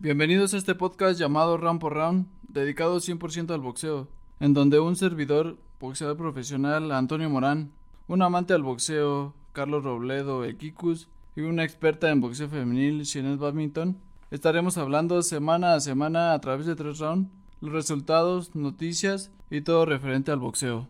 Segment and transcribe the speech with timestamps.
[0.00, 4.06] Bienvenidos a este podcast llamado Round por Round, dedicado 100% al boxeo,
[4.38, 7.72] en donde un servidor, boxeador profesional Antonio Morán,
[8.06, 13.98] un amante al boxeo Carlos Robledo Equicus y una experta en boxeo femenil Jeanette Badminton,
[14.30, 17.28] estaremos hablando semana a semana a través de tres rounds,
[17.60, 20.86] los resultados, noticias y todo referente al boxeo.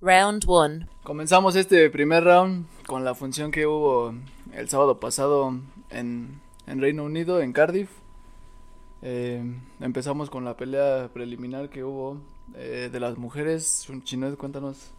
[0.00, 0.86] Round 1.
[1.02, 4.14] Comenzamos este primer round con la función que hubo
[4.54, 5.54] el sábado pasado
[5.90, 7.90] en, en Reino Unido, en Cardiff.
[9.02, 9.42] Eh,
[9.80, 12.18] empezamos con la pelea preliminar que hubo
[12.54, 13.86] eh, de las mujeres.
[14.04, 14.90] Chinet, cuéntanos.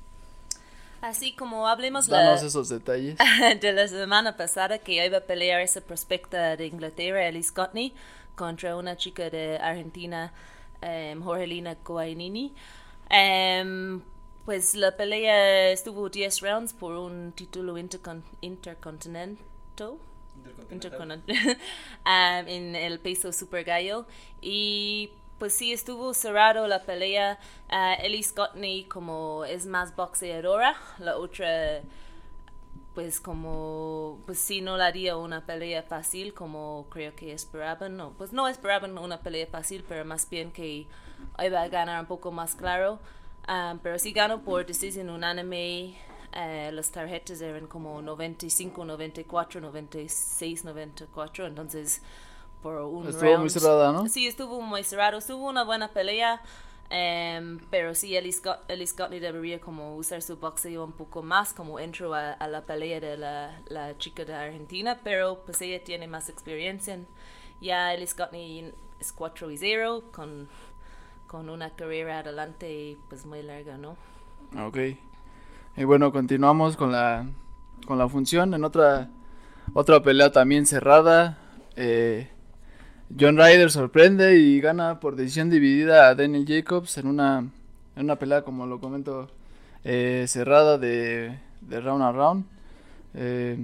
[1.02, 3.18] Así como hablemos Danos esos detalles.
[3.62, 7.94] de la semana pasada que iba a pelear esa prospecta de Inglaterra, Ellie Scotney,
[8.36, 10.34] contra una chica de Argentina,
[10.82, 12.54] um, Jorgelina Guainini.
[13.10, 14.02] Um,
[14.46, 19.98] pues la pelea estuvo 10 rounds por un título intercon intercontinental.
[20.72, 21.36] Intercontinental.
[21.38, 21.56] um,
[22.48, 24.06] en el peso super gallo.
[24.42, 27.40] Y pues sí, estuvo cerrado la pelea.
[27.72, 30.76] Uh, Ellie Scotney como es más boxeadora.
[31.00, 31.82] La otra,
[32.96, 37.96] pues como, pues sí, no le haría una pelea fácil como creo que esperaban.
[37.96, 40.88] No, pues no esperaban una pelea fácil, pero más bien que
[41.44, 43.00] iba a ganar un poco más claro.
[43.48, 45.96] Um, pero sí ganó por decisión unánime.
[46.38, 51.48] Uh, las tarjetas eran como 95, 94, 96, 94.
[51.48, 52.02] Entonces,
[52.62, 53.40] por un Estuvo round.
[53.40, 54.08] muy cerrada, ¿no?
[54.08, 55.18] Sí, estuvo muy cerrado.
[55.18, 56.42] Estuvo una buena pelea.
[56.92, 61.54] um, pero sí, Ellie, Scott, Ellie Scotney debería como usar su boxeo un poco más,
[61.54, 65.00] como entró a, a la pelea de la, la chica de Argentina.
[65.04, 67.00] Pero pues ella tiene más experiencia.
[67.62, 70.50] Ya Ellie Scotney es 4 y 0 con
[71.28, 73.98] con una carrera adelante pues muy larga, ¿no?
[74.58, 74.78] Ok.
[75.78, 77.28] Y bueno, continuamos con la,
[77.86, 78.56] con la función.
[78.56, 79.12] En otra,
[79.76, 81.38] otra pelea también cerrada.
[81.76, 82.30] Eh,
[83.18, 87.48] John Ryder sorprende y gana por decisión dividida a Daniel Jacobs en una,
[87.96, 89.30] en una pelea, como lo comento,
[89.84, 91.38] eh, cerrada de,
[91.70, 92.46] round a round.
[93.14, 93.64] Eh,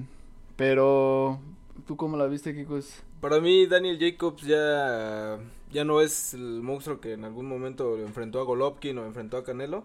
[0.56, 1.40] pero,
[1.88, 3.02] ¿tú cómo la viste, Kikos?
[3.22, 5.40] Para mí, Daniel Jacobs ya,
[5.72, 9.44] ya no es el monstruo que en algún momento enfrentó a Golovkin o enfrentó a
[9.44, 9.84] Canelo.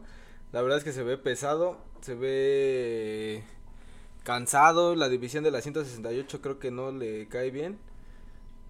[0.53, 3.43] La verdad es que se ve pesado, se ve
[4.23, 4.95] cansado.
[4.95, 7.79] La división de la 168 creo que no le cae bien.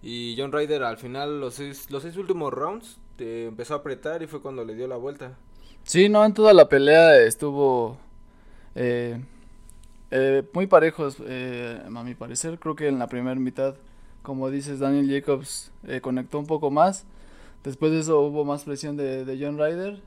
[0.01, 4.21] Y John Ryder al final, los seis, los seis últimos rounds, te empezó a apretar
[4.23, 5.37] y fue cuando le dio la vuelta.
[5.83, 7.97] Sí, no, en toda la pelea estuvo
[8.75, 9.21] eh,
[10.11, 12.59] eh, muy parejos, eh, a mi parecer.
[12.59, 13.75] Creo que en la primera mitad,
[14.21, 17.05] como dices, Daniel Jacobs eh, conectó un poco más.
[17.63, 20.01] Después de eso hubo más presión de, de John Ryder.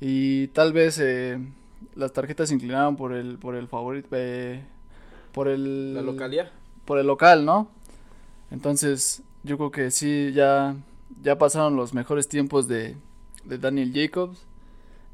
[0.00, 1.38] Y tal vez eh,
[1.94, 4.62] las tarjetas se inclinaron por el, por el favorito, eh,
[5.32, 5.94] por el...
[5.94, 6.50] La localidad.
[6.84, 7.68] Por el local, ¿no?
[8.50, 10.76] Entonces, yo creo que sí, ya,
[11.22, 12.96] ya pasaron los mejores tiempos de,
[13.44, 14.44] de Daniel Jacobs.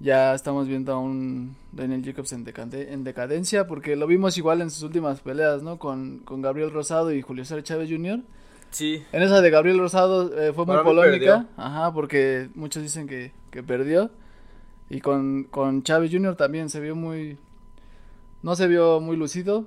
[0.00, 4.60] Ya estamos viendo a un Daniel Jacobs en, decade- en decadencia, porque lo vimos igual
[4.60, 5.78] en sus últimas peleas, ¿no?
[5.78, 8.20] Con, con Gabriel Rosado y Julio César Chávez Jr.
[8.72, 13.30] Sí, En esa de Gabriel Rosado eh, fue muy polémica, ajá, porque muchos dicen que,
[13.52, 14.10] que perdió.
[14.92, 16.36] Y con, con Chávez Jr.
[16.36, 17.38] también se vio muy...
[18.42, 19.64] No se vio muy lucido.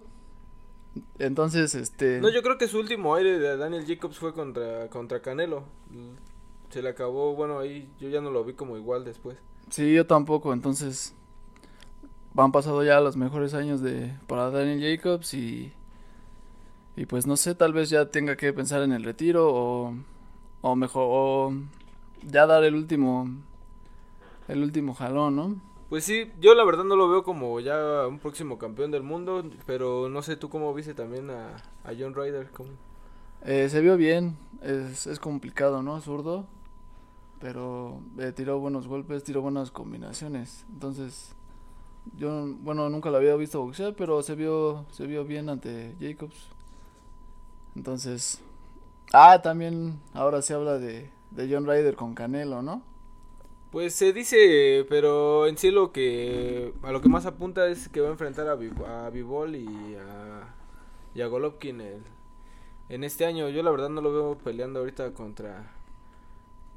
[1.17, 2.21] Entonces, este...
[2.21, 5.63] No, yo creo que su último aire de Daniel Jacobs fue contra, contra Canelo.
[6.69, 9.35] Se le acabó, bueno, ahí yo ya no lo vi como igual después.
[9.71, 11.15] Sí, yo tampoco, entonces
[12.35, 15.73] van pasado ya los mejores años de para Daniel Jacobs y
[16.95, 19.95] y pues no sé, tal vez ya tenga que pensar en el retiro o
[20.61, 21.53] o mejor o
[22.23, 23.27] ya dar el último
[24.47, 25.56] el último jalón, ¿no?
[25.89, 29.44] Pues sí, yo la verdad no lo veo como ya un próximo campeón del mundo,
[29.66, 32.50] pero no sé tú cómo viste también a, a John Ryder.
[32.51, 32.72] ¿cómo?
[33.44, 36.01] Eh, se vio bien, es, es complicado, ¿no?
[36.01, 36.47] Zurdo,
[37.39, 40.66] pero eh, tiró buenos golpes, tiró buenas combinaciones.
[40.73, 41.35] Entonces,
[42.17, 46.50] yo, bueno, nunca lo había visto boxear, pero se vio, se vio bien ante Jacobs.
[47.75, 48.41] Entonces,
[49.13, 52.81] ah, también ahora se habla de, de John Ryder con Canelo, ¿no?
[53.75, 57.99] Pues se dice, pero en sí lo que a lo que más apunta es que
[57.99, 60.47] va a enfrentar a, Viv- a Bivol y a,
[61.13, 62.03] y a Golovkin el-
[62.87, 63.49] en este año.
[63.49, 65.73] Yo la verdad no lo veo peleando ahorita contra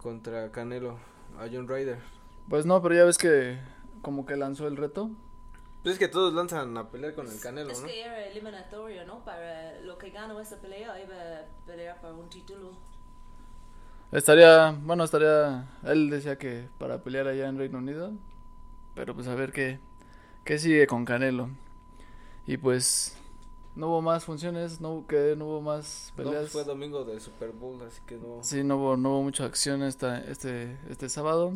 [0.02, 0.98] contra Canelo,
[1.38, 2.00] a John Ryder.
[2.48, 3.60] Pues no, pero ya ves que
[4.02, 5.08] como que lanzó el reto.
[5.84, 7.86] Pues es que todos lanzan a pelear con el Canelo, es ¿no?
[7.86, 9.24] que era eliminatorio, ¿no?
[9.24, 12.72] Para lo que ganó esa pelea, iba a pelear por un título.
[14.10, 18.12] Estaría, bueno, estaría, él decía que para pelear allá en Reino Unido,
[18.94, 19.80] pero pues a ver qué,
[20.44, 21.50] qué sigue con Canelo.
[22.46, 23.16] Y pues,
[23.76, 26.40] no hubo más funciones, no, que no hubo más No, peleas.
[26.40, 28.38] pues fue domingo de Super Bowl, así que no.
[28.42, 31.52] Sí, no hubo, no hubo mucha acción esta, este, este sábado.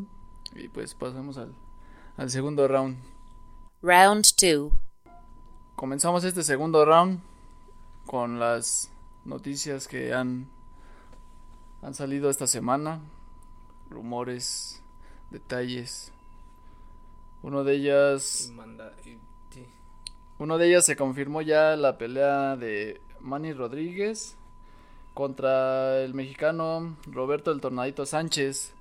[0.55, 1.55] Y pues pasamos al,
[2.19, 2.99] al segundo round.
[3.81, 4.71] Round 2.
[5.75, 7.21] Comenzamos este segundo round
[8.05, 8.93] con las
[9.25, 10.49] noticias que han,
[11.83, 13.01] han salido esta semana.
[13.91, 14.83] Rumores,
[15.31, 16.13] detalles.
[17.43, 18.53] Uno de ellas,
[20.39, 24.37] uno de ellas se confirmó ya la pelea de Manny Rodríguez
[25.15, 28.75] contra el mexicano Roberto el Tornadito Sánchez.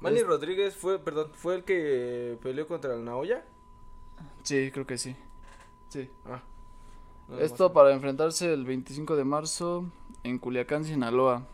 [0.00, 3.44] Manny Es- Rodríguez fue, perdón, fue el que peleó contra el Naoya.
[4.42, 5.14] Sí, creo que sí.
[5.88, 6.10] Sí.
[6.24, 6.42] Ah.
[7.28, 9.84] No, Esto para enfrentarse el 25 de marzo
[10.22, 11.46] en Culiacán, Sinaloa.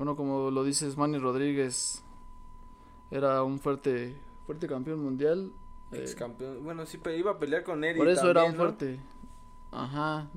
[0.00, 2.02] Bueno, como lo dices, Manny Rodríguez
[3.10, 4.16] era un fuerte,
[4.46, 5.52] fuerte campeón mundial.
[5.92, 6.64] eh, Ex campeón.
[6.64, 7.98] Bueno, sí, pero iba a pelear con Eddie.
[7.98, 8.56] por eso era un ¿no?
[8.56, 8.98] fuerte.
[9.70, 10.30] Ajá.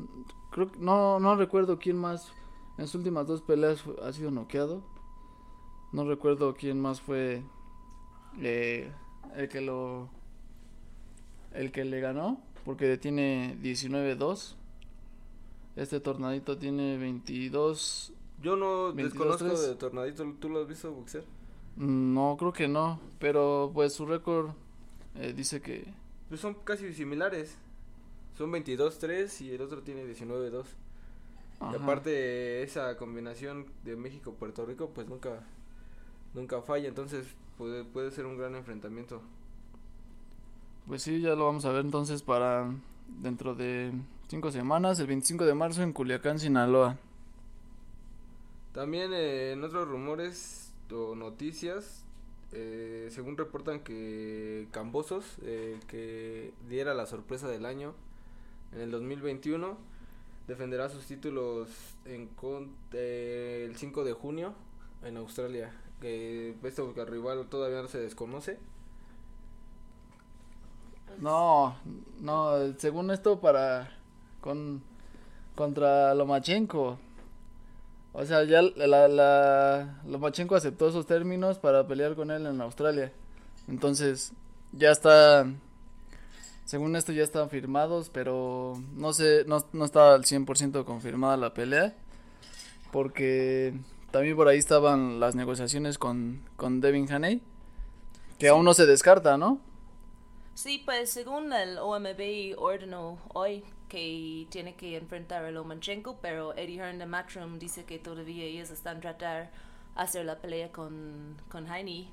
[0.51, 2.33] Creo que no, no recuerdo quién más
[2.77, 4.83] en sus últimas dos peleas ha sido noqueado.
[5.93, 7.41] No recuerdo quién más fue
[8.41, 8.91] eh,
[9.37, 10.09] el que lo
[11.53, 14.55] el que le ganó porque tiene 19-2.
[15.77, 18.11] Este tornadito tiene 22.
[18.43, 18.95] Yo no 22-3.
[18.95, 20.23] desconozco de Tornadito.
[20.39, 21.23] ¿Tú lo has visto boxear?
[21.75, 24.51] No, creo que no, pero pues su récord
[25.15, 25.93] eh, dice que
[26.29, 27.57] Pues son casi similares.
[28.37, 30.65] Son 22-3 y el otro tiene 19-2.
[31.71, 31.75] Y ajá.
[31.75, 35.43] aparte esa combinación de México-Puerto Rico pues nunca
[36.33, 39.21] nunca falla, entonces puede, puede ser un gran enfrentamiento.
[40.87, 42.69] Pues sí, ya lo vamos a ver entonces para
[43.07, 43.93] dentro de
[44.27, 46.97] cinco semanas, el 25 de marzo en Culiacán, Sinaloa.
[48.73, 52.05] También eh, en otros rumores o noticias,
[52.51, 57.93] eh, según reportan que Cambosos, eh, que diera la sorpresa del año
[58.73, 59.77] en el 2021,
[60.47, 61.69] defenderá sus títulos
[62.05, 64.53] en con- eh, el 5 de junio
[65.03, 65.71] en Australia.
[66.01, 68.57] Que esto que rival todavía no se desconoce.
[71.19, 71.75] No,
[72.19, 73.91] no, según esto para
[74.41, 74.81] con
[75.55, 76.97] contra Lomachenko.
[78.13, 83.11] O sea, ya la, la Lomachenko aceptó esos términos para pelear con él en Australia.
[83.67, 84.33] Entonces,
[84.71, 85.47] ya está
[86.65, 91.53] según esto ya están firmados, pero no sé, no, no está al 100% confirmada la
[91.53, 91.95] pelea.
[92.91, 93.73] Porque
[94.11, 97.41] también por ahí estaban las negociaciones con, con Devin Haney.
[98.39, 99.59] Que aún no se descarta, ¿no?
[100.53, 103.63] Sí, pues según el OMB ordenó hoy
[103.93, 108.71] que tiene que enfrentar a Lomachenko, pero Eddie Hearn de Matchroom dice que todavía ellos
[108.71, 109.51] están tratar
[109.95, 112.09] hacer la pelea con, con Heine.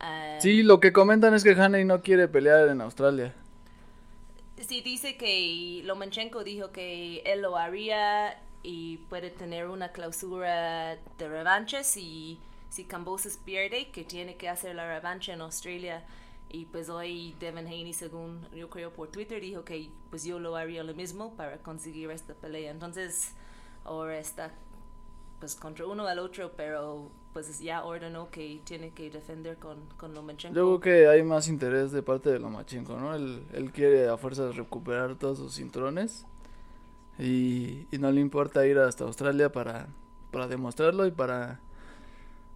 [0.00, 3.32] Ah, Sí, lo que comentan es que Haney no quiere pelear en Australia.
[4.60, 11.28] Sí, dice que Lomachenko dijo que él lo haría y puede tener una clausura de
[11.28, 12.38] revancha si,
[12.68, 16.04] si Cambosos pierde, que tiene que hacer la revancha en Australia.
[16.54, 20.54] Y pues hoy Devin Haney, según yo creo por Twitter, dijo que pues yo lo
[20.54, 22.70] haría lo mismo para conseguir esta pelea.
[22.70, 23.32] Entonces
[23.84, 24.52] ahora está
[25.40, 30.14] pues contra uno al otro, pero pues ya ordenó que tiene que defender con, con
[30.14, 30.54] Lomachenko.
[30.54, 33.16] Yo creo que hay más interés de parte de Lomachenko, ¿no?
[33.16, 36.24] Él, él quiere a fuerzas recuperar todos sus cinturones
[37.18, 39.88] y, y no le importa ir hasta Australia para,
[40.30, 41.58] para demostrarlo y para,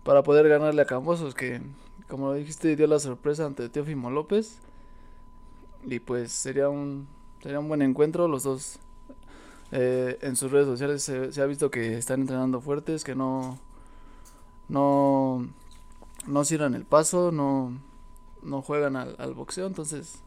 [0.04, 1.60] para poder ganarle a Cambosos, que
[2.08, 4.58] como lo dijiste dio la sorpresa ante Teófimo López
[5.84, 7.06] y pues sería un,
[7.42, 8.78] sería un buen encuentro, los dos
[9.70, 13.58] eh, en sus redes sociales se, ha visto que están entrenando fuertes, que no
[14.68, 15.46] no
[16.26, 17.72] no cierran el paso, no
[18.42, 20.20] no juegan al, boxeo, entonces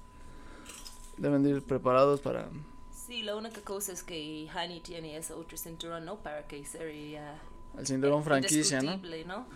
[1.18, 2.50] deben de ir preparados para
[2.92, 6.18] Sí, la única cosa es que Hani tiene ese otro cinturón, ¿no?
[6.18, 7.42] Para que sería
[7.78, 9.00] el cinturón franquicia, ¿no?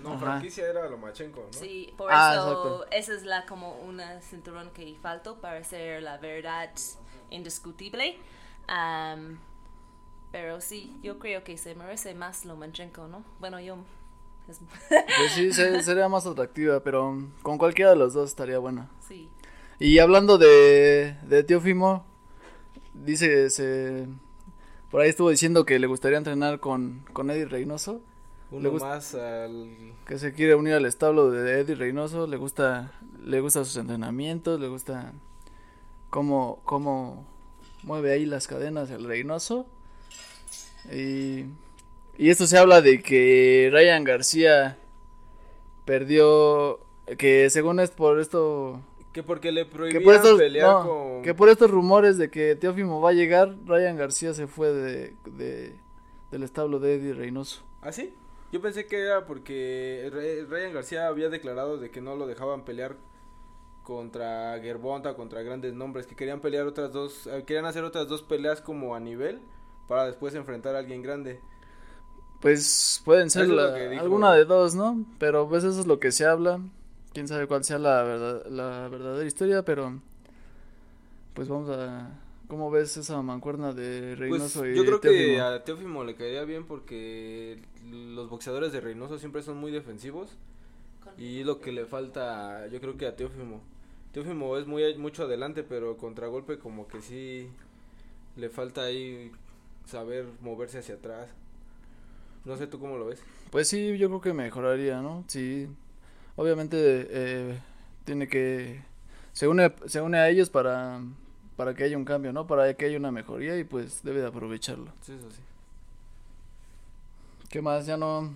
[0.01, 0.19] ¿no?
[0.19, 1.59] Franquicia era Lomachenko, ¿no?
[1.59, 2.85] Sí, por Ah, eso exacto.
[2.91, 6.69] esa es la como una cinturón que faltó para ser la verdad
[7.29, 8.17] indiscutible.
[10.31, 13.23] Pero sí, yo creo que se merece más Lomachenko, ¿no?
[13.39, 13.77] Bueno, yo...
[14.49, 18.89] es- Pues sí, se- sería más atractiva, pero con cualquiera de los dos estaría buena.
[19.07, 19.29] sí.
[19.77, 22.05] Y hablando de, de Teófimo,
[22.93, 24.07] dice, se,
[24.91, 28.01] por ahí estuvo diciendo que le gustaría entrenar con, con Eddie Reynoso,
[28.51, 29.93] Le Uno gusta- más al...
[30.07, 34.59] que se quiere unir al establo de Eddie Reynoso, le gusta, le gusta sus entrenamientos,
[34.59, 35.13] le gusta
[36.09, 37.25] cómo, cómo
[37.83, 39.65] mueve ahí las cadenas el Reynoso.
[40.93, 41.45] Y,
[42.17, 44.77] y esto se habla de que Ryan García
[45.83, 46.79] perdió,
[47.17, 48.79] que según es por esto
[49.15, 51.21] Que porque le que prohibían por estos, pelear no, con...
[51.21, 55.15] que por estos rumores de que Teófimo va a llegar, Ryan García se fue de,
[55.37, 55.73] de
[56.31, 57.63] del establo de Eddie Reynoso.
[57.81, 58.13] ¿Ah, sí?
[58.51, 60.09] Yo pensé que era porque
[60.49, 62.97] Ryan García había declarado de que no lo dejaban pelear
[63.83, 68.21] contra Gerbonta, contra grandes nombres, que querían pelear otras dos, eh, querían hacer otras dos
[68.21, 69.39] peleas como a nivel
[69.87, 71.39] para después enfrentar a alguien grande.
[72.41, 75.05] Pues pueden ser la- alguna de dos, ¿no?
[75.19, 76.59] Pero pues eso es lo que se habla.
[77.15, 80.01] Quién sabe cuál sea la verdad, la verdadera historia, pero
[81.33, 82.11] pues vamos a
[82.49, 86.43] ¿cómo ves esa mancuerna de Pues Reynoso y yo creo que a Teófimo le caería
[86.43, 90.35] bien porque los boxeadores de Reynoso siempre son muy defensivos
[91.17, 93.61] y lo que le falta yo creo que a Teófimo.
[94.11, 97.47] Teófimo es muy mucho adelante, pero contragolpe como que sí
[98.35, 99.31] le falta ahí
[99.85, 101.29] saber moverse hacia atrás.
[102.43, 103.23] No sé tú cómo lo ves.
[103.51, 105.23] Pues sí, yo creo que mejoraría, ¿no?
[105.27, 105.69] Sí.
[106.35, 106.77] Obviamente
[107.09, 107.59] eh,
[108.05, 108.83] tiene que
[109.33, 111.01] se une se une a ellos para
[111.57, 112.47] para que haya un cambio, ¿no?
[112.47, 114.91] Para que haya una mejoría y pues debe de aprovecharlo.
[115.01, 115.41] Sí, eso sí.
[117.49, 117.85] ¿Qué más?
[117.85, 118.35] Ya no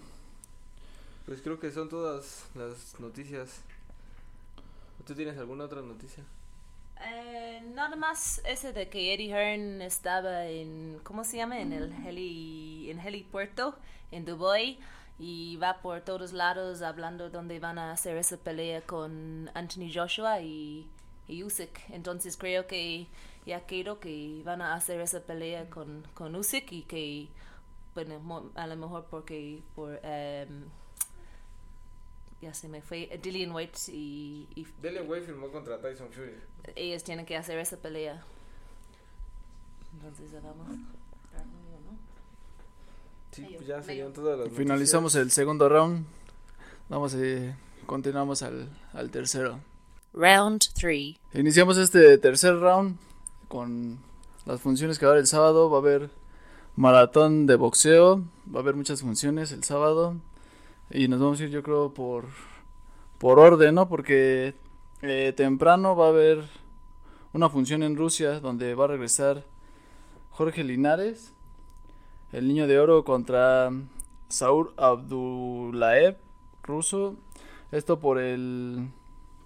[1.25, 3.61] Pues creo que son todas las noticias.
[5.05, 6.23] ¿Tú tienes alguna otra noticia?
[7.01, 11.59] Eh, nada más ese de que Eddie Hearn estaba en, ¿cómo se llama?
[11.61, 13.75] En el heli, en helipuerto
[14.11, 14.79] en Dubai
[15.19, 20.39] y va por todos lados hablando dónde van a hacer esa pelea con Anthony Joshua
[20.41, 20.87] y,
[21.27, 21.89] y Usyk.
[21.89, 23.07] Entonces creo que
[23.45, 27.27] ya quiero que van a hacer esa pelea con, con Usyk y que,
[27.93, 30.63] bueno, a lo mejor porque por, em,
[32.41, 36.35] ya se me fue, Dillian White y, y Dele Way firmó contra Tyson Fury.
[36.75, 38.23] ellos tienen que hacer esa pelea.
[39.93, 40.77] Entonces ya vamos.
[43.31, 43.85] Sí, pues ya medio.
[43.85, 46.05] serían todas las finalizamos el segundo round.
[46.89, 47.55] Vamos eh,
[47.85, 49.59] continuamos al al tercero.
[50.13, 51.15] Round 3.
[51.35, 52.97] Iniciamos este tercer round
[53.47, 53.99] con
[54.45, 55.69] las funciones que va a haber el sábado.
[55.69, 56.09] Va a haber
[56.75, 58.23] maratón de boxeo.
[58.53, 60.15] Va a haber muchas funciones el sábado.
[60.89, 62.25] Y nos vamos a ir, yo creo, por,
[63.19, 63.87] por orden, ¿no?
[63.87, 64.55] Porque
[65.03, 66.43] eh, temprano va a haber
[67.31, 69.43] una función en Rusia donde va a regresar
[70.31, 71.33] Jorge Linares,
[72.31, 73.71] el niño de oro contra
[74.27, 76.17] Saur Abdulaev,
[76.63, 77.15] ruso.
[77.71, 78.89] Esto por el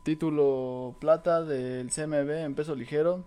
[0.04, 3.24] título plata del CMB en peso ligero.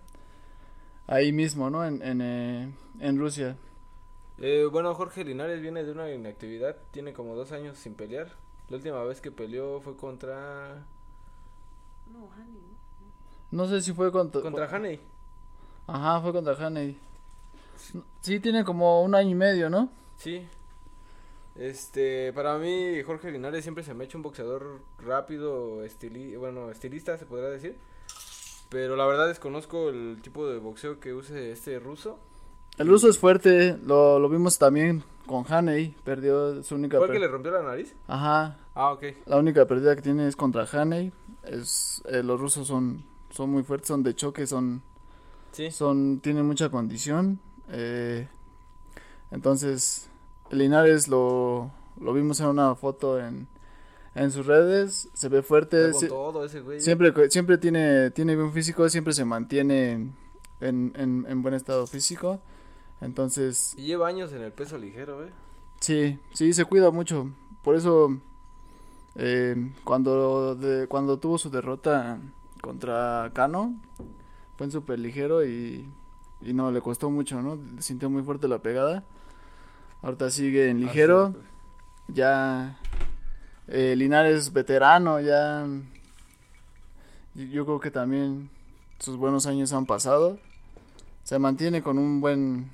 [1.06, 1.84] Ahí mismo, ¿no?
[1.84, 3.56] En, en, eh, en Rusia.
[4.38, 8.32] Eh, bueno, Jorge Linares viene de una inactividad, tiene como dos años sin pelear.
[8.68, 10.84] La última vez que peleó fue contra
[13.50, 14.40] No sé si fue contra...
[14.42, 15.00] contra Haney.
[15.86, 16.98] Ajá, fue contra Haney.
[18.26, 19.88] Sí, tiene como un año y medio, ¿no?
[20.16, 20.44] Sí.
[21.54, 26.72] Este, para mí Jorge Linares siempre se me ha hecho un boxeador rápido, estili bueno,
[26.72, 27.76] estilista se podría decir.
[28.68, 32.18] Pero la verdad desconozco el tipo de boxeo que use este ruso.
[32.78, 36.98] El ruso es fuerte, lo, lo vimos también con Haney, perdió su única...
[36.98, 37.94] ¿Fue el que le rompió la nariz?
[38.08, 39.04] Ajá, Ah, ok.
[39.26, 41.12] la única pérdida que tiene es contra Haney.
[41.44, 44.82] Es, eh, los rusos son, son muy fuertes, son de choque, son,
[45.52, 45.70] Sí.
[45.70, 47.38] son tienen mucha condición.
[47.70, 48.28] Eh,
[49.30, 50.08] entonces,
[50.50, 51.70] Linares lo,
[52.00, 53.48] lo vimos en una foto en,
[54.14, 55.78] en sus redes, se ve fuerte.
[55.80, 56.80] Está con se- todo ese güey.
[56.80, 59.92] Siempre, siempre tiene, tiene buen físico, siempre se mantiene
[60.60, 62.40] en, en, en buen estado físico.
[63.00, 65.30] Entonces, Y lleva años en el peso ligero, eh.
[65.80, 67.30] sí, sí, se cuida mucho.
[67.62, 68.18] Por eso,
[69.16, 72.18] eh, cuando, de, cuando tuvo su derrota
[72.62, 73.74] contra Cano,
[74.56, 75.86] fue en super ligero y,
[76.46, 77.58] y no, le costó mucho, ¿no?
[77.80, 79.02] Sintió muy fuerte la pegada.
[80.02, 81.24] Ahorita sigue en ligero.
[81.26, 81.34] Así,
[82.06, 82.16] pues.
[82.16, 82.78] ya
[83.68, 85.66] eh, Linares veterano, ya
[87.34, 88.48] yo- yo creo que también
[88.98, 90.38] sus buenos años han pasado.
[91.24, 92.70] Se mantiene con un buen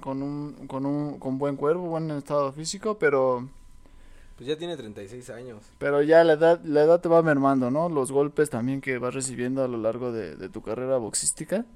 [0.00, 3.46] con un con un con buen cuerpo, buen estado físico, pero
[4.36, 5.62] Pues ya tiene 36 años.
[5.78, 7.90] pero ya la edad la edad te va mermando, ¿no?
[7.90, 11.66] Los golpes también que vas recibiendo a lo largo de, de tu carrera boxística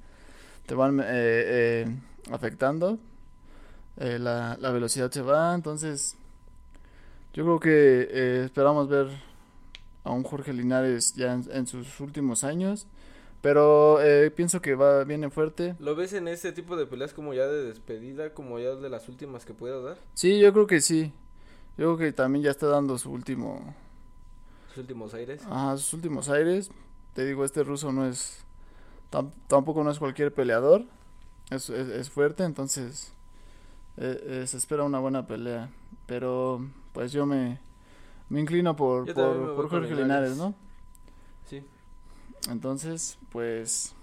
[0.67, 1.97] te van eh, eh,
[2.31, 2.99] afectando.
[3.97, 6.17] Eh, la, la velocidad se va, entonces
[7.33, 9.09] yo creo que eh, esperamos ver
[10.03, 12.87] a un Jorge Linares ya en, en sus últimos años,
[13.41, 15.77] pero eh, pienso que va viene fuerte.
[15.79, 19.09] ¿Lo ves en este tipo de peleas como ya de despedida, como ya de las
[19.09, 19.97] últimas que pueda dar?
[20.15, 21.13] Sí, yo creo que sí.
[21.77, 23.75] Yo creo que también ya está dando su último
[24.69, 25.43] Sus últimos aires.
[25.45, 26.71] Ajá, sus últimos aires.
[27.15, 28.45] Te digo, este ruso no es.
[29.15, 30.85] Tam- tampoco no es cualquier peleador.
[31.51, 33.13] Es, es, es fuerte, entonces.
[33.97, 35.71] eh, eh, se espera una buena pelea.
[36.07, 37.59] Pero, pues yo me.
[38.31, 40.33] Me inclino por, Yo por, por Jorge Linares.
[40.33, 40.55] Linares, ¿no?
[41.47, 41.63] Sí.
[42.51, 43.95] Entonces, pues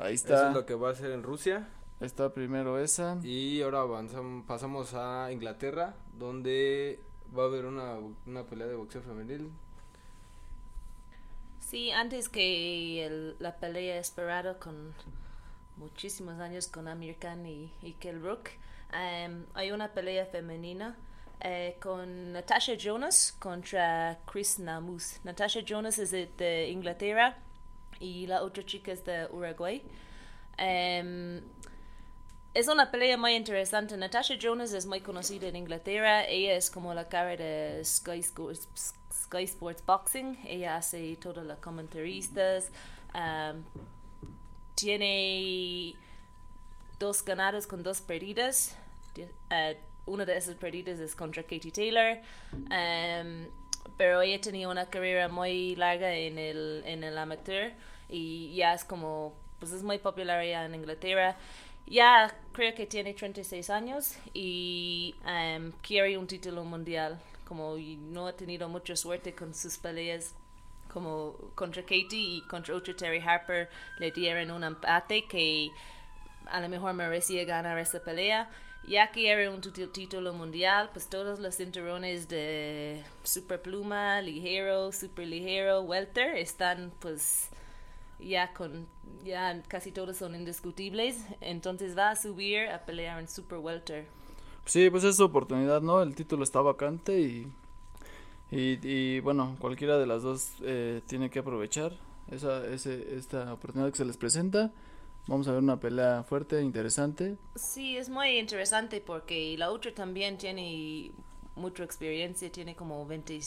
[0.00, 0.48] ahí Eso está.
[0.48, 1.68] es lo que va a hacer en Rusia.
[2.00, 3.18] Está primero esa.
[3.22, 7.00] Y ahora avanzamos, pasamos a Inglaterra, donde
[7.36, 7.94] va a haber una,
[8.26, 9.48] una pelea de boxeo femenil.
[11.72, 14.92] Sí, antes que la pelea esperada con
[15.78, 18.50] muchísimos años con Amir Khan y, y Kell Brook,
[18.92, 20.94] em, hay una pelea femenina
[21.40, 25.18] eh, con Natasha Jonas contra Chris Namus.
[25.24, 27.38] Natasha Jonas es de, de Inglaterra
[27.98, 29.82] y la otra chica es de Uruguay.
[30.58, 31.40] Em,
[32.54, 33.96] es una pelea muy interesante.
[33.96, 36.24] Natasha Jonas es muy conocida en Inglaterra.
[36.26, 38.68] Ella es como la cara de Sky Sports,
[39.12, 40.38] Sky Sports Boxing.
[40.46, 42.70] Ella hace todas las comentaristas.
[44.74, 45.94] Tiene
[46.98, 48.76] dos ganados con dos perdidas.
[49.14, 52.18] Di- eh, una de esas perdidas es contra Katie Taylor.
[53.96, 57.72] Pero ella tenía una carrera muy larga en el, en el amateur
[58.08, 61.36] y ya es como, pues es muy popular ya en Inglaterra.
[61.86, 67.20] Ya creo que tiene 36 años y um, quiere un título mundial.
[67.46, 70.34] Como no ha tenido mucha suerte con sus peleas
[70.92, 75.70] como contra Katie y contra otra Terry Harper le dieron un empate que
[76.46, 78.50] a lo mejor merecía ganar esa pelea.
[78.86, 85.82] Ya que era un título mundial, pues todos los cinturones de superpluma, ligero, super ligero,
[85.82, 87.48] welter están pues
[88.22, 88.86] ya con
[89.24, 94.06] ya casi todos son indiscutibles, entonces va a subir a pelear en super welter.
[94.64, 96.02] Sí, pues es su oportunidad, ¿no?
[96.02, 97.52] El título está vacante y,
[98.50, 101.92] y, y, bueno, cualquiera de las dos eh, tiene que aprovechar
[102.30, 104.72] esa, ese, esta oportunidad que se les presenta.
[105.26, 107.36] Vamos a ver una pelea fuerte, interesante.
[107.54, 111.12] Sí, es muy interesante porque la otra también tiene
[111.54, 113.38] mucha experiencia, tiene como 20,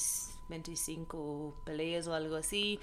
[0.49, 2.79] 25 peleas o algo así.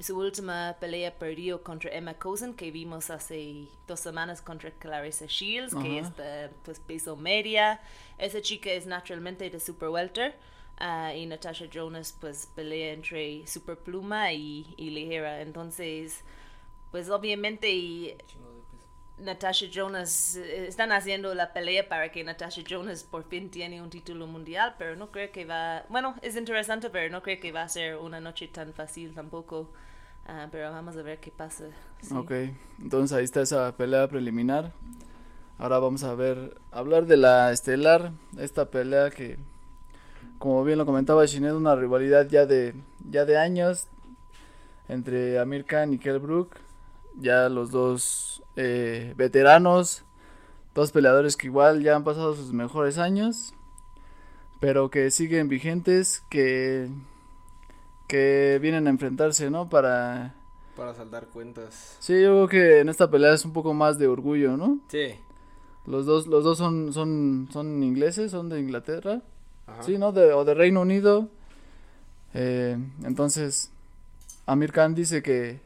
[0.00, 5.74] Su última pelea perdió contra Emma Cousin, que vimos hace dos semanas contra Clarissa Shields,
[5.74, 7.80] que es de pues, peso media.
[8.18, 10.34] Esa chica es naturalmente de super welter.
[10.78, 15.40] ah, y Natasha Jonas pues pelea entre super pluma y, y ligera.
[15.40, 16.22] Entonces,
[16.90, 18.16] pues obviamente
[19.18, 23.90] Natasha Jonas eh, están haciendo la pelea para que Natasha Jonas por fin tiene un
[23.90, 27.62] título mundial, pero no creo que va, bueno, es interesante, pero no creo que va
[27.62, 29.70] a ser una noche tan fácil tampoco.
[30.26, 31.64] Ah, pero vamos a ver qué pasa.
[32.00, 32.14] sí.
[32.14, 32.32] Ok,
[32.80, 34.72] entonces ahí está esa pelea preliminar.
[35.58, 39.38] Ahora vamos a ver, hablar de la estelar, esta pelea que,
[40.38, 42.74] como bien lo comentaba Shinet, una rivalidad ya de,
[43.08, 43.86] ya de años
[44.88, 46.56] entre Amir Khan y Kell Brook.
[47.20, 50.04] Ya los dos eh, veteranos,
[50.74, 53.54] dos peleadores que igual ya han pasado sus mejores años,
[54.60, 56.88] pero que siguen vigentes, que,
[58.08, 59.68] que vienen a enfrentarse, ¿no?
[59.68, 60.34] Para
[60.76, 61.96] Para saldar cuentas.
[62.00, 64.80] Sí, yo creo que en esta pelea es un poco más de orgullo, ¿no?
[64.88, 65.14] Sí.
[65.86, 69.20] Los dos, los dos son, son, son ingleses, son de Inglaterra,
[69.66, 69.82] Ajá.
[69.82, 70.12] sí, ¿no?
[70.12, 71.28] De, o de Reino Unido.
[72.32, 73.70] Eh, entonces,
[74.46, 75.60] Amir Khan dice que,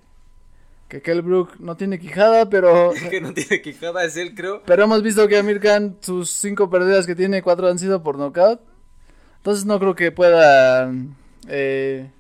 [0.89, 4.63] que Kell Brook no tiene quijada, pero, que no tiene quijada, es él, creo.
[4.65, 8.17] pero hemos visto que Amir Khan, sus cinco perdidas que tiene, cuatro han sido por
[8.17, 8.61] knockout.
[9.37, 10.93] Entonces no creo que pueda
[11.49, 12.11] eh,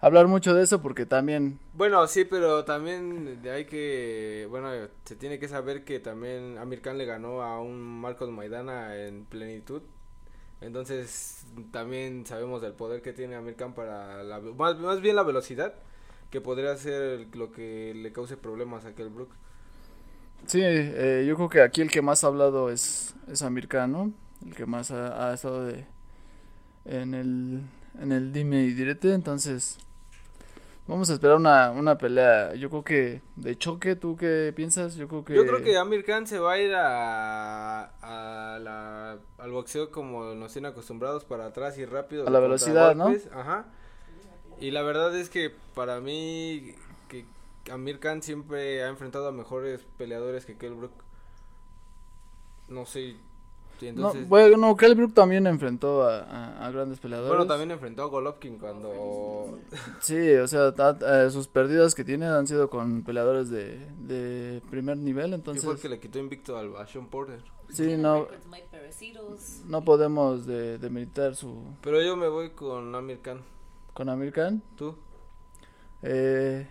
[0.00, 4.70] hablar mucho de eso porque también Bueno, sí, pero también hay que, bueno,
[5.04, 9.24] se tiene que saber que también Amir Khan le ganó a un Marcos Maidana en
[9.24, 9.82] plenitud.
[10.60, 15.24] Entonces, también sabemos del poder que tiene Amir Khan para la, más, más bien la
[15.24, 15.74] velocidad,
[16.32, 19.28] que podría ser lo que le cause problemas a Kell Brook.
[20.46, 23.92] Sí, eh, yo creo que aquí el que más ha hablado es, es Amir Khan,
[23.92, 24.12] ¿no?
[24.44, 25.84] El que más ha, ha estado de,
[26.86, 27.60] en el,
[28.00, 29.76] en el dime y direte, entonces
[30.88, 34.96] vamos a esperar una, una pelea, yo creo que de choque, ¿tú qué piensas?
[34.96, 35.34] Yo creo que...
[35.34, 40.34] Yo creo que Amir Khan se va a ir a, a la, al boxeo como
[40.34, 42.26] nos tienen acostumbrados para atrás y rápido.
[42.26, 43.14] A la velocidad, ¿no?
[43.32, 43.66] Ajá.
[44.60, 46.74] Y la verdad es que para mí
[47.08, 47.24] que
[47.70, 50.92] Amir Khan siempre ha enfrentado a mejores peleadores que Kell Brook.
[52.68, 53.00] No sé.
[53.00, 53.16] y
[53.82, 57.28] No, entonces, bueno, Kell Brook también enfrentó a, a- a grandes peleadores.
[57.28, 59.58] bueno, también enfrentó a Golovkin cuando
[60.00, 64.62] Sí, o sea, ta- eh, sus pérdidas que tiene han sido con peleadores de, de
[64.70, 65.64] primer nivel, entonces...
[65.64, 67.42] fue el que le quitó invicto al, a Sean Porter.
[67.70, 68.28] Sí, no,
[69.66, 71.64] no podemos de, demeritar su...
[71.80, 73.40] Pero yo me voy con Amir Khan.
[73.94, 74.62] Con Amir Khan.
[74.76, 74.96] ¿Tú?
[76.02, 76.66] Eh,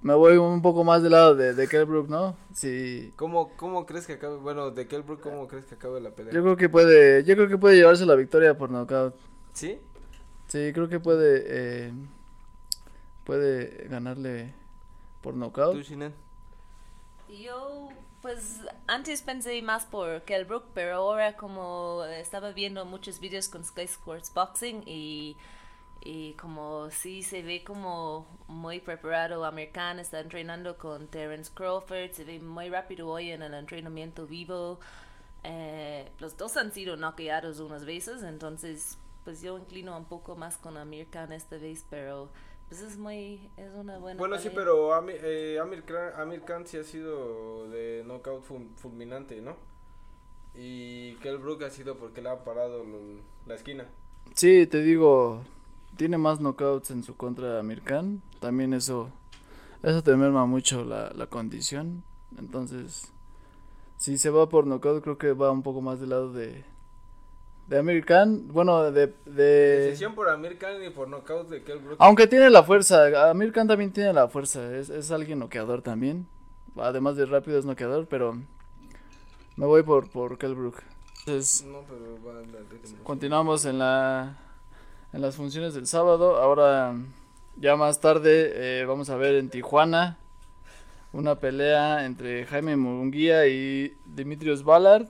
[0.00, 2.36] me voy un poco más del lado de, de Kell Brook, ¿no?
[2.52, 4.36] Sí, ¿Cómo, ¿Cómo crees que acabe?
[4.36, 6.32] Bueno, de Kell Brook, ¿cómo crees que acabe la pelea?
[6.32, 9.14] yo creo que puede, yo creo que puede llevarse la victoria por knockout.
[9.52, 9.78] ¿Sí?
[10.48, 11.92] Sí, creo que puede, eh,
[13.24, 14.54] puede ganarle
[15.22, 15.74] por knockout.
[15.74, 16.12] ¿Tú, Shinet?
[17.28, 17.88] Yo,
[18.20, 23.64] pues antes pensé más por Kell Brook, pero ahora como estaba viendo muchos videos con
[23.64, 25.36] Sky Sports Boxing y,
[26.04, 32.24] y como sí se ve como muy preparado americano, está entrenando con Terence Crawford, se
[32.24, 34.80] ve muy rápido hoy en el entrenamiento vivo.
[35.44, 40.56] Eh, los dos han sido noqueados unas veces, entonces pues yo inclino un poco más
[40.58, 42.28] con Amir Khan esta vez, pero
[42.68, 44.64] pues es muy, es una buena Bueno, sí, pelea.
[44.64, 49.56] pero Ami- eh, Amir, Khan, Amir Khan sí ha sido de knockout ful- fulminante, ¿no?
[50.54, 52.84] Y Kell Brook ha sido porque le ha parado
[53.46, 53.86] la esquina.
[54.34, 55.42] Sí, te digo,
[55.96, 58.22] tiene más knockouts en su contra Amir Khan.
[58.40, 59.10] También eso,
[59.82, 62.02] eso te merma mucho la, la condición.
[62.38, 63.12] Entonces,
[63.98, 66.64] si se va por knockout, creo que va un poco más del lado de,
[67.68, 68.48] de Amir Khan.
[68.48, 69.42] Bueno, de, de...
[69.86, 71.96] Decisión por Amir Khan y por knockout de Kell Brook.
[72.00, 74.74] Aunque tiene la fuerza, Amir Khan también tiene la fuerza.
[74.76, 76.26] Es, es alguien noqueador también.
[76.76, 78.34] Además de rápido es noqueador, pero
[79.56, 80.82] me voy por, por Kell Brook.
[81.20, 83.04] Entonces, No, pero va al ritmo.
[83.04, 84.38] Continuamos en la
[85.12, 86.36] en las funciones del sábado.
[86.36, 86.94] Ahora
[87.56, 90.18] ya más tarde eh, vamos a ver en Tijuana
[91.12, 95.06] una pelea entre Jaime Munguía y Dimitrios Ballard.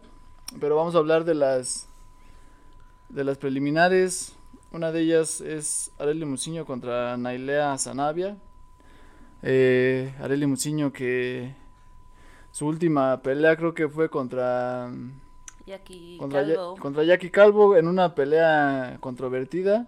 [0.61, 1.89] Pero vamos a hablar de las
[3.09, 4.35] de las preliminares.
[4.73, 8.37] Una de ellas es Areli Muciño contra Nailea Sanabia.
[9.43, 11.55] Eh, Areli Muciño que
[12.51, 14.91] su última pelea creo que fue contra
[15.67, 16.77] Jackie contra, Ya- Calvo.
[16.77, 19.87] contra Jackie Calvo en una pelea controvertida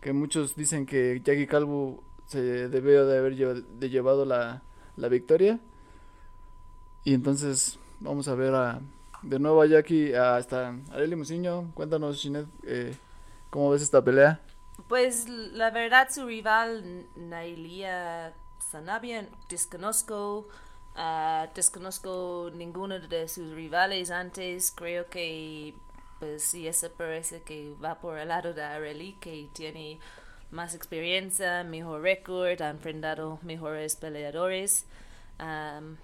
[0.00, 4.62] que muchos dicen que Jackie Calvo se debió de haber lleva- de llevado la,
[4.96, 5.58] la victoria.
[7.04, 8.80] Y entonces vamos a ver a,
[9.22, 11.70] de nuevo a Jackie hasta Arely Muciño.
[11.74, 12.94] Cuéntanos Shinet eh,
[13.50, 14.40] cómo ves esta pelea
[14.88, 20.46] Pues la verdad su rival Nailia Sanabia desconozco
[20.96, 25.74] ah, desconozco ninguno de sus rivales antes creo que
[26.18, 29.98] pues sí eso parece que va por el lado de Arely que tiene
[30.50, 34.86] más experiencia mejor récord ha enfrentado mejores peleadores
[35.38, 35.96] Am,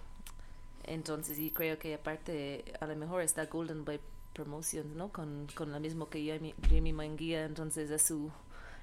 [0.85, 4.01] entonces y creo que aparte a lo mejor está Golden Boy
[4.33, 8.31] Promotions no con, con lo mismo que Jamie, Jamie Manguía entonces es su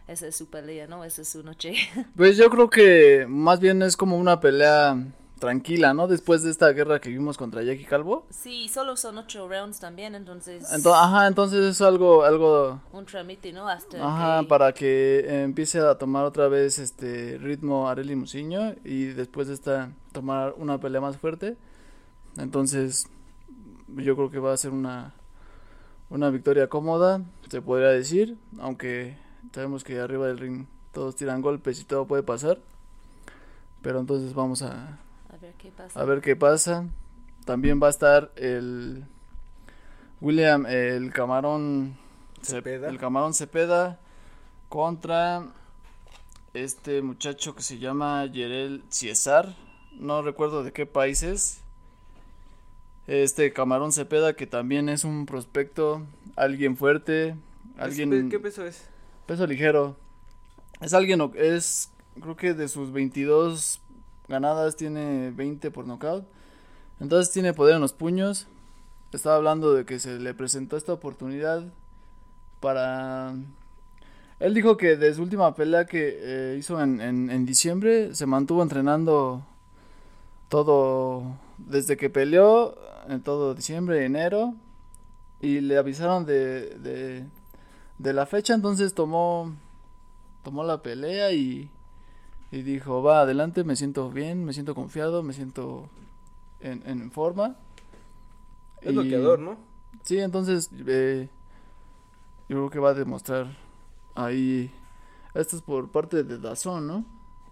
[0.07, 1.03] esa es su pelea, ¿no?
[1.03, 1.75] Esa es su noche.
[2.15, 4.97] pues yo creo que más bien es como una pelea
[5.43, 9.47] tranquila no después de esta guerra que vimos contra Jackie Calvo sí, solo son ocho
[9.49, 13.67] rounds también, entonces Ento- ajá entonces es algo algo un trámite, ¿no?
[13.67, 18.75] Hasta Ajá, que- para que eh, empiece a tomar otra vez este ritmo Arely Muciño
[18.85, 21.57] y después de esta tomar una pelea más fuerte.
[22.37, 23.07] Entonces,
[23.89, 25.13] yo creo que va a ser una
[26.09, 29.17] una victoria cómoda, se podría decir, aunque
[29.53, 32.59] sabemos que arriba del ring todos tiran golpes y todo puede pasar.
[33.81, 34.99] Pero entonces vamos A
[35.43, 35.99] ver qué pasa.
[35.99, 36.85] a ver qué pasa.
[37.45, 39.03] También va a estar el
[40.21, 41.97] William, el camarón
[42.41, 42.89] Cep- Cepeda.
[42.89, 43.99] El camarón Cepeda
[44.69, 45.45] contra
[46.53, 49.53] este muchacho que se llama Yerel Ciesar.
[49.93, 51.59] No recuerdo de qué país es.
[53.07, 56.03] Este camarón Cepeda que también es un prospecto,
[56.37, 57.35] alguien fuerte,
[57.77, 58.85] alguien ¿Qué peso es?
[59.25, 59.97] peso ligero.
[60.79, 63.81] Es alguien, es, creo que de sus 22
[64.27, 66.25] ganadas tiene 20 por nocaut.
[66.99, 68.47] Entonces tiene poder en los puños.
[69.11, 71.63] Estaba hablando de que se le presentó esta oportunidad
[72.59, 73.35] para...
[74.39, 78.25] Él dijo que de su última pelea que eh, hizo en, en, en diciembre se
[78.25, 79.45] mantuvo entrenando
[80.49, 82.75] todo desde que peleó
[83.07, 84.55] en todo diciembre, enero
[85.39, 87.25] y le avisaron de, de,
[87.97, 89.53] de la fecha, entonces tomó
[90.43, 91.69] tomó la pelea y,
[92.55, 95.89] y dijo, va adelante, me siento bien, me siento confiado, me siento
[96.59, 97.55] en, en forma.
[98.81, 99.57] Es Y- bloqueador, ¿no?
[100.03, 101.29] Sí, entonces eh,
[102.49, 103.47] yo creo que va a demostrar
[104.15, 104.69] ahí,
[105.33, 107.05] esto es por parte de Dazón, ¿no?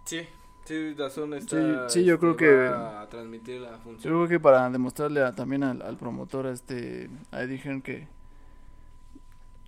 [0.06, 0.22] Sí.
[0.66, 1.90] Sí, Dazón está.
[1.90, 4.14] Sí, sí, yo creo este, que- a transmitir la Yo función.
[4.14, 8.08] creo que para demostrarle a- también al, al promotor, a este, a Eddie Hearn, que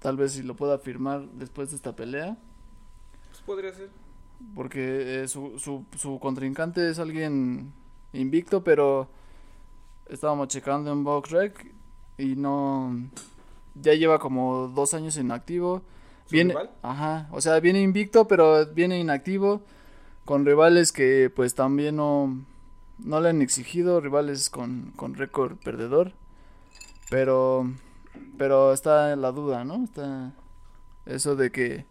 [0.02, 2.38] tal vez si lo pueda firmar después de esta pelea.
[3.30, 3.90] Pues podría ser.
[4.56, 7.74] Porque eh, su, su, su contrincante es alguien
[8.14, 9.08] invicto, pero
[10.08, 11.74] estábamos checando en BoxRec
[12.18, 12.96] y no.
[13.76, 15.82] Ya lleva como dos años inactivo.
[16.26, 16.72] ¿Su Viene, rival?
[16.84, 19.62] ajá, o sea, viene invicto, pero viene inactivo.
[20.26, 22.46] Con rivales que, pues, también no,
[23.00, 24.00] no le han exigido.
[24.00, 26.14] Rivales con, con récord perdedor.
[27.10, 27.72] Pero,
[28.38, 29.84] pero está la duda, ¿no?
[29.84, 30.34] Está
[31.06, 31.86] eso de que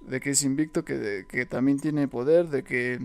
[0.00, 2.98] de que es invicto, que, de- que también tiene poder, de que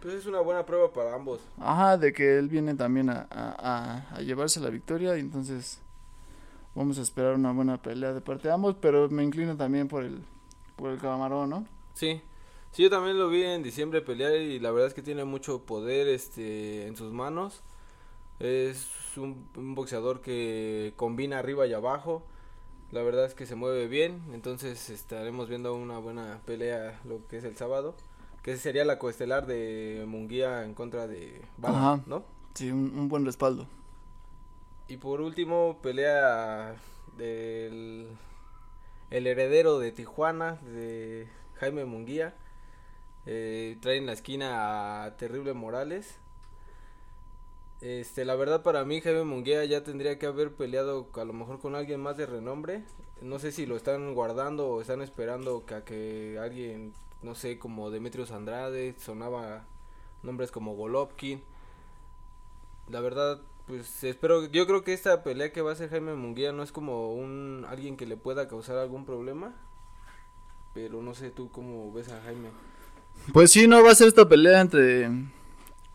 [0.00, 1.40] Pues es una buena prueba para ambos.
[1.58, 5.80] Ajá, de que él viene también a, a, a, llevarse la victoria y entonces
[6.74, 10.04] vamos a esperar una buena pelea de parte de ambos, pero me inclino también por
[10.04, 10.22] el,
[10.76, 11.66] por el camarón, ¿no?
[11.94, 12.22] Sí,
[12.72, 15.64] sí, yo también lo vi en diciembre pelear y la verdad es que tiene mucho
[15.64, 17.62] poder este, en sus manos.
[18.40, 22.24] Es un, un boxeador que combina arriba y abajo.
[22.92, 27.38] La verdad es que se mueve bien, entonces estaremos viendo una buena pelea lo que
[27.38, 27.94] es el sábado
[28.42, 32.24] que sería la coestelar de Munguía en contra de Bala, ¿no?
[32.54, 33.66] Sí, un, buen respaldo.
[34.88, 36.76] Y por último, pelea
[37.16, 38.08] del
[39.10, 42.34] el heredero de Tijuana, de Jaime Munguía.
[43.26, 46.18] Eh, trae en la esquina a Terrible Morales.
[47.80, 51.60] Este, la verdad para mí Jaime Munguía ya tendría que haber peleado a lo mejor
[51.60, 52.84] con alguien más de renombre.
[53.22, 57.58] No sé si lo están guardando o están esperando que a que alguien no sé,
[57.58, 59.64] como Demetrios Andrade, sonaba
[60.22, 61.42] nombres como Golovkin.
[62.88, 66.52] La verdad, pues espero, yo creo que esta pelea que va a hacer Jaime Munguía
[66.52, 69.54] no es como un alguien que le pueda causar algún problema.
[70.74, 72.50] Pero no sé tú cómo ves a Jaime.
[73.32, 75.10] Pues sí, no va a ser esta pelea entre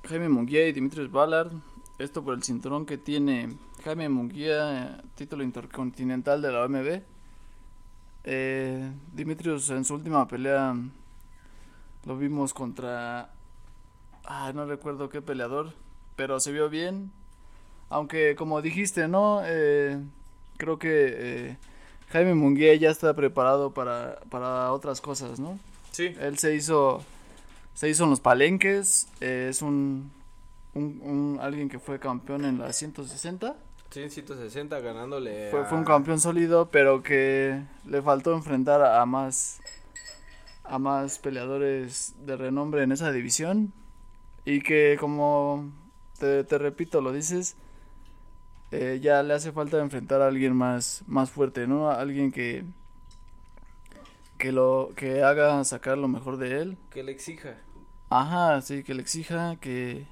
[0.04, 1.54] Jaime Munguía y Dimitrios Ballard.
[2.00, 7.02] Esto por el cinturón que tiene Jaime Munguía, título intercontinental de la OMB.
[8.24, 10.76] Eh, Dimitrios en su última pelea
[12.06, 13.30] lo vimos contra...
[14.26, 15.74] Ah, no recuerdo qué peleador,
[16.16, 17.12] pero se vio bien.
[17.90, 19.42] Aunque como dijiste, ¿no?
[19.46, 20.00] Eh,
[20.58, 21.58] creo que eh,
[22.10, 25.60] Jaime Munguía ya está preparado para, para otras cosas, ¿no?
[25.92, 26.16] Sí.
[26.20, 27.04] Él se hizo,
[27.74, 30.12] se hizo en los palenques, eh, es un,
[30.74, 33.56] un, un, alguien que fue campeón en la 160.
[33.90, 35.52] Sí, 160 ganándole.
[35.52, 39.62] Fue, fue un campeón sólido, pero que le faltó enfrentar a más
[40.64, 43.74] a más peleadores de renombre en esa división
[44.46, 45.72] y que como
[46.20, 47.56] te, repito lo dices
[48.72, 52.64] eh, ya le hace falta enfrentar a alguien más más fuerte no a alguien que
[54.38, 57.58] que lo que haga sacar lo mejor de él que le exija
[58.10, 60.08] ajá sí que le exija que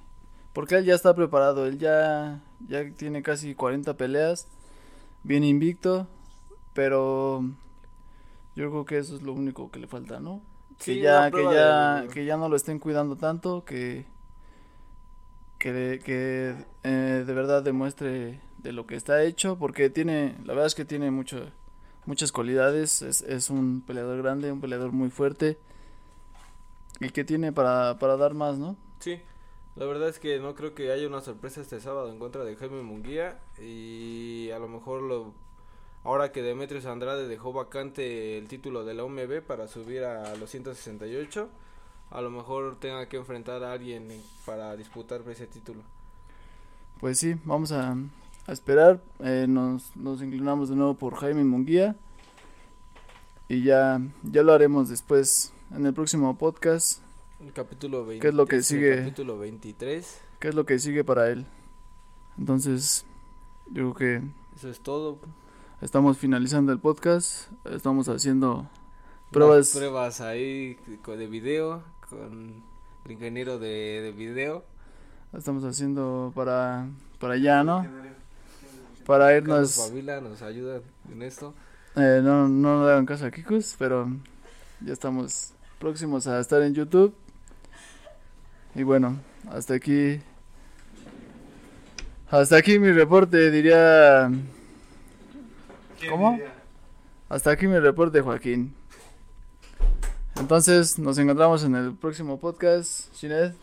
[0.53, 4.47] porque él ya está preparado él ya ya tiene casi 40 peleas
[5.23, 6.07] bien invicto
[6.73, 7.43] pero
[8.55, 10.41] yo creo que eso es lo único que le falta, ¿no?
[10.83, 14.05] que ya, que ya, que ya no lo estén cuidando tanto, que,
[15.59, 20.67] que, que eh, de verdad demuestre de lo que está hecho, porque tiene, la verdad
[20.67, 21.45] es que tiene mucho,
[22.05, 25.57] muchas cualidades, es, es un peleador grande, un peleador muy fuerte,
[26.99, 28.75] y que tiene para, para dar más, ¿no?
[28.99, 29.21] Sí,
[29.75, 32.55] la verdad es que no creo que haya una sorpresa este sábado en contra de
[32.55, 35.34] Jaime Munguía, y a lo mejor lo
[36.03, 40.49] Ahora que Demetrius Andrade dejó vacante el título de la OMB para subir a los
[40.49, 41.47] 168,
[42.10, 44.07] a lo mejor tenga que enfrentar a alguien
[44.43, 45.81] para disputar ese título.
[46.99, 47.95] Pues sí, vamos a,
[48.47, 48.99] esperar.
[49.19, 51.95] Eh, nos, nos inclinamos de nuevo por Jaime Munguía.
[53.47, 56.99] Y ya, ya lo haremos después en el próximo podcast.
[57.41, 58.97] El capítulo 20, ¿Qué es lo que sigue?
[58.97, 60.21] capítulo 23.
[60.39, 61.47] ¿Qué es lo que sigue para él?
[62.38, 63.04] Entonces,
[63.67, 64.21] yo creo que...
[64.56, 65.17] Eso es todo.
[65.82, 67.51] Estamos finalizando el podcast.
[67.65, 68.69] Estamos haciendo
[69.32, 69.71] pruebas.
[69.71, 70.77] pruebas ahí
[71.08, 72.62] de video con
[73.06, 74.63] el ingeniero de, de video.
[75.34, 77.84] Estamos haciendo para, para allá, ¿no?
[79.08, 79.77] Para irnos.
[79.77, 81.56] Favila nos ayuda en esto.
[81.95, 84.08] Eh, no, no le hagan caso a Kikus, pero
[84.80, 87.15] ya estamos próximos a estar en YouTube.
[88.75, 90.21] Y bueno, hasta aquí.
[92.29, 94.31] Hasta aquí mi reporte, diría
[96.10, 96.39] ¿Cómo?
[97.29, 98.73] Hasta aquí mi reporte, Joaquín.
[100.38, 103.53] Entonces, nos encontramos en el próximo podcast, Shined.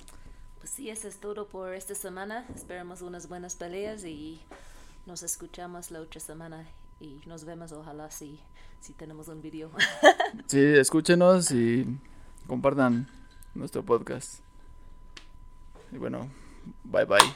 [0.59, 2.47] Pues sí, eso es todo por esta semana.
[2.55, 4.41] Esperamos unas buenas peleas y
[5.07, 6.67] nos escuchamos la otra semana
[7.01, 8.39] y nos vemos, ojalá, si,
[8.81, 9.71] si tenemos un video.
[10.47, 11.87] sí, escúchenos y
[12.47, 13.09] compartan
[13.55, 14.48] nuestro podcast.
[15.93, 16.29] Y bueno,
[16.85, 17.33] bye bye.